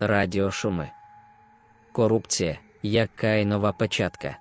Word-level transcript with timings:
Радіошуми. 0.00 0.90
Корупція 1.92 2.58
як 2.82 3.16
каїнова 3.16 3.72
печатка. 3.72 4.38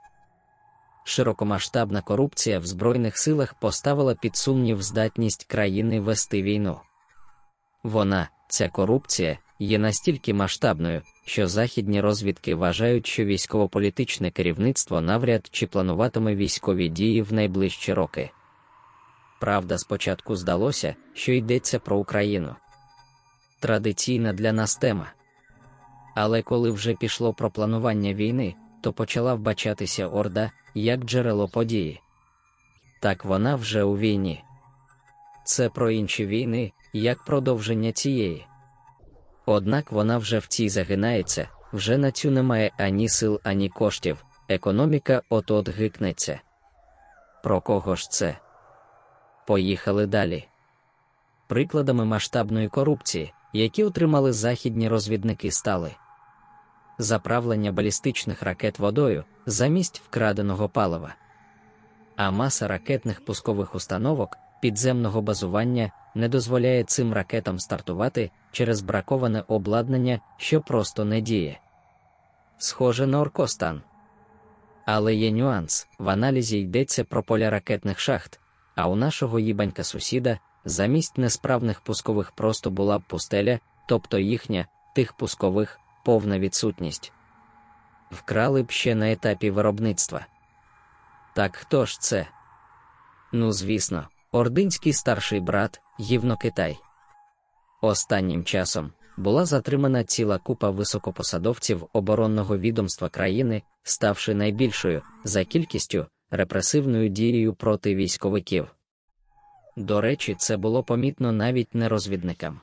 Широкомасштабна 1.03 2.01
корупція 2.01 2.59
в 2.59 2.65
Збройних 2.65 3.17
силах 3.17 3.53
поставила 3.53 4.15
під 4.15 4.35
сумнів 4.35 4.81
здатність 4.81 5.43
країни 5.43 5.99
вести 5.99 6.41
війну. 6.41 6.79
Вона, 7.83 8.29
ця 8.47 8.69
корупція, 8.69 9.37
є 9.59 9.79
настільки 9.79 10.33
масштабною, 10.33 11.01
що 11.25 11.47
західні 11.47 12.01
розвідки 12.01 12.55
вважають, 12.55 13.07
що 13.07 13.25
військово-політичне 13.25 14.31
керівництво 14.31 15.01
навряд 15.01 15.47
чи 15.51 15.67
плануватиме 15.67 16.35
військові 16.35 16.89
дії 16.89 17.21
в 17.21 17.33
найближчі 17.33 17.93
роки. 17.93 18.31
Правда, 19.39 19.77
спочатку 19.77 20.35
здалося, 20.35 20.95
що 21.13 21.31
йдеться 21.31 21.79
про 21.79 21.97
Україну. 21.97 22.55
Традиційна 23.59 24.33
для 24.33 24.53
нас 24.53 24.75
тема. 24.75 25.07
Але 26.15 26.41
коли 26.41 26.71
вже 26.71 26.93
пішло 26.93 27.33
про 27.33 27.51
планування 27.51 28.13
війни, 28.13 28.55
то 28.81 28.93
почала 28.93 29.33
вбачатися 29.33 30.07
Орда 30.07 30.51
як 30.73 30.99
джерело 30.99 31.47
події. 31.47 32.01
Так 33.01 33.25
вона 33.25 33.55
вже 33.55 33.83
у 33.83 33.97
війні. 33.97 34.43
Це 35.43 35.69
про 35.69 35.91
інші 35.91 36.25
війни, 36.25 36.71
як 36.93 37.25
продовження 37.25 37.91
цієї. 37.91 38.47
Однак 39.45 39.91
вона 39.91 40.17
вже 40.17 40.39
в 40.39 40.47
цій 40.47 40.69
загинається, 40.69 41.49
вже 41.73 41.97
на 41.97 42.11
цю 42.11 42.31
немає 42.31 42.71
ані 42.77 43.09
сил, 43.09 43.39
ані 43.43 43.69
коштів, 43.69 44.25
економіка 44.49 45.21
от-от 45.29 45.69
гикнеться. 45.69 46.39
Про 47.43 47.61
кого 47.61 47.95
ж 47.95 48.09
це? 48.09 48.37
Поїхали 49.47 50.05
далі. 50.05 50.47
Прикладами 51.47 52.05
масштабної 52.05 52.67
корупції, 52.67 53.33
які 53.53 53.83
отримали 53.83 54.33
західні 54.33 54.87
розвідники, 54.87 55.51
стали 55.51 55.91
заправлення 56.97 57.71
балістичних 57.71 58.43
ракет 58.43 58.79
водою 58.79 59.23
замість 59.45 59.99
вкраденого 59.99 60.69
палива, 60.69 61.15
а 62.15 62.31
маса 62.31 62.67
ракетних 62.67 63.25
пускових 63.25 63.75
установок 63.75 64.37
підземного 64.61 65.21
базування 65.21 65.91
не 66.15 66.29
дозволяє 66.29 66.83
цим 66.83 67.13
ракетам 67.13 67.59
стартувати 67.59 68.31
через 68.51 68.81
браковане 68.81 69.43
обладнання, 69.47 70.19
що 70.37 70.61
просто 70.61 71.05
не 71.05 71.21
діє. 71.21 71.59
Схоже 72.57 73.07
на 73.07 73.19
Оркостан. 73.19 73.81
Але 74.85 75.15
є 75.15 75.31
нюанс: 75.31 75.87
в 75.99 76.09
аналізі 76.09 76.59
йдеться 76.59 77.03
про 77.03 77.23
поля 77.23 77.49
ракетних 77.49 77.99
шахт, 77.99 78.39
а 78.77 78.87
у 78.87 78.95
нашого 78.95 79.39
їбанька 79.39 79.83
сусіда 79.83 80.39
замість 80.65 81.17
несправних 81.17 81.81
пускових 81.81 82.31
просто 82.31 82.71
була 82.71 82.99
пустеля, 82.99 83.59
тобто 83.87 84.19
їхня, 84.19 84.65
тих 84.95 85.13
пускових, 85.13 85.79
повна 86.05 86.39
відсутність. 86.39 87.13
Вкрали 88.11 88.63
б 88.63 88.71
ще 88.71 88.95
на 88.95 89.11
етапі 89.11 89.51
виробництва. 89.51 90.25
Так 91.35 91.55
хто 91.55 91.85
ж 91.85 91.99
це? 91.99 92.27
Ну, 93.33 93.51
звісно, 93.51 94.07
ординський 94.31 94.93
старший 94.93 95.39
брат 95.39 95.81
Гівно 95.99 96.37
Китай. 96.37 96.77
Останнім 97.81 98.43
часом 98.43 98.91
була 99.17 99.45
затримана 99.45 100.03
ціла 100.03 100.37
купа 100.37 100.69
високопосадовців 100.69 101.87
оборонного 101.93 102.57
відомства 102.57 103.09
країни, 103.09 103.61
ставши 103.83 104.33
найбільшою 104.33 105.01
за 105.23 105.45
кількістю 105.45 106.07
репресивною 106.31 107.09
дією 107.09 107.53
проти 107.53 107.95
військовиків. 107.95 108.67
До 109.77 110.01
речі, 110.01 110.35
це 110.39 110.57
було 110.57 110.83
помітно 110.83 111.31
навіть 111.31 111.75
не 111.75 111.89
розвідникам. 111.89 112.59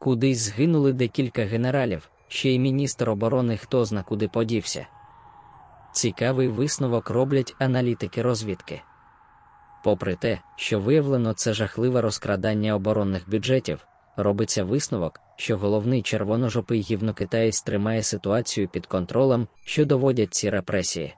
Кудись 0.00 0.38
згинули 0.38 0.92
декілька 0.92 1.44
генералів, 1.44 2.10
ще 2.28 2.50
й 2.50 2.58
міністр 2.58 3.10
оборони 3.10 3.56
хто 3.56 3.84
зна 3.84 4.02
куди 4.02 4.28
подівся. 4.28 4.86
Цікавий 5.92 6.48
висновок 6.48 7.10
роблять 7.10 7.54
аналітики 7.58 8.22
розвідки. 8.22 8.82
Попри 9.84 10.14
те, 10.14 10.38
що 10.56 10.80
виявлено 10.80 11.32
це 11.32 11.52
жахливе 11.52 12.00
розкрадання 12.00 12.74
оборонних 12.74 13.30
бюджетів, 13.30 13.86
робиться 14.16 14.64
висновок, 14.64 15.20
що 15.36 15.58
головний 15.58 16.02
червоножопий 16.02 16.80
гівнокитаєць 16.80 17.62
тримає 17.62 18.02
ситуацію 18.02 18.68
під 18.68 18.86
контролем, 18.86 19.48
що 19.64 19.84
доводять 19.84 20.34
ці 20.34 20.50
репресії. 20.50 21.14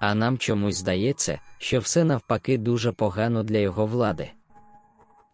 А 0.00 0.14
нам 0.14 0.38
чомусь 0.38 0.76
здається, 0.76 1.40
що 1.58 1.78
все 1.78 2.04
навпаки 2.04 2.58
дуже 2.58 2.92
погано 2.92 3.42
для 3.42 3.58
його 3.58 3.86
влади. 3.86 4.30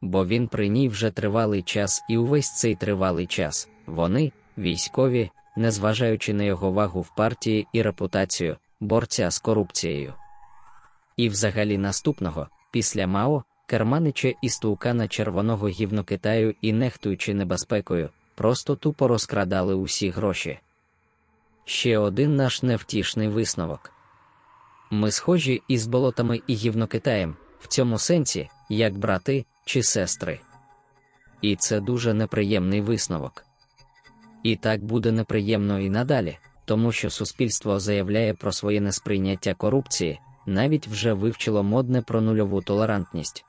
Бо 0.00 0.26
він 0.26 0.48
при 0.48 0.68
ній 0.68 0.88
вже 0.88 1.10
тривалий 1.10 1.62
час, 1.62 2.02
і 2.08 2.16
увесь 2.16 2.56
цей 2.56 2.74
тривалий 2.74 3.26
час 3.26 3.68
вони, 3.86 4.32
військові, 4.58 5.30
незважаючи 5.56 6.34
на 6.34 6.44
його 6.44 6.72
вагу 6.72 7.00
в 7.00 7.14
партії 7.14 7.66
і 7.72 7.82
репутацію, 7.82 8.56
борця 8.80 9.30
з 9.30 9.38
корупцією. 9.38 10.14
І 11.16 11.28
взагалі 11.28 11.78
наступного, 11.78 12.48
після 12.70 13.06
Мао, 13.06 13.44
керманича 13.66 14.32
і 14.42 14.48
стулкана 14.48 15.08
червоного 15.08 15.68
гівну 15.68 16.04
Китаю 16.04 16.54
і 16.60 16.72
нехтуючи 16.72 17.34
небезпекою, 17.34 18.10
просто 18.34 18.76
тупо 18.76 19.08
розкрадали 19.08 19.74
усі 19.74 20.10
гроші. 20.10 20.58
Ще 21.64 21.98
один 21.98 22.36
наш 22.36 22.62
невтішний 22.62 23.28
висновок. 23.28 23.95
Ми 24.90 25.10
схожі 25.10 25.62
із 25.68 25.86
болотами 25.86 26.40
і 26.46 26.54
гівнокитаєм, 26.54 27.36
в 27.60 27.66
цьому 27.66 27.98
сенсі, 27.98 28.48
як 28.68 28.98
брати 28.98 29.44
чи 29.64 29.82
сестри. 29.82 30.40
І 31.42 31.56
це 31.56 31.80
дуже 31.80 32.14
неприємний 32.14 32.80
висновок. 32.80 33.44
І 34.42 34.56
так 34.56 34.84
буде 34.84 35.12
неприємно 35.12 35.80
і 35.80 35.90
надалі, 35.90 36.38
тому 36.64 36.92
що 36.92 37.10
суспільство 37.10 37.80
заявляє 37.80 38.34
про 38.34 38.52
своє 38.52 38.80
несприйняття 38.80 39.54
корупції, 39.54 40.20
навіть 40.46 40.88
вже 40.88 41.12
вивчило 41.12 41.62
модне 41.62 42.02
про 42.02 42.20
нульову 42.20 42.62
толерантність. 42.62 43.44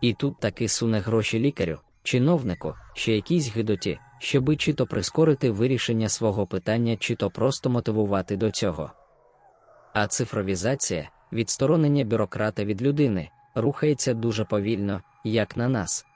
І 0.00 0.14
тут 0.14 0.40
таки 0.40 0.68
суне 0.68 1.00
гроші 1.00 1.38
лікарю, 1.38 1.78
чиновнику, 2.02 2.74
ще 2.94 3.14
якійсь 3.14 3.48
гидоті, 3.48 3.98
щоби 4.18 4.56
чи 4.56 4.72
то 4.72 4.86
прискорити 4.86 5.50
вирішення 5.50 6.08
свого 6.08 6.46
питання, 6.46 6.96
чи 6.96 7.14
то 7.14 7.30
просто 7.30 7.70
мотивувати 7.70 8.36
до 8.36 8.50
цього. 8.50 8.90
А 9.92 10.06
цифровізація, 10.06 11.10
відсторонення 11.32 12.04
бюрократа 12.04 12.64
від 12.64 12.82
людини, 12.82 13.30
рухається 13.54 14.14
дуже 14.14 14.44
повільно, 14.44 15.02
як 15.24 15.56
на 15.56 15.68
нас. 15.68 16.06